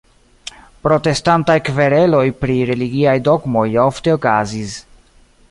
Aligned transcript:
Protestantaj 0.85 1.57
kvereloj 1.67 2.23
pri 2.39 2.57
religiaj 2.71 3.15
dogmoj 3.29 3.67
ofte 3.85 4.19
okazis. 4.19 4.77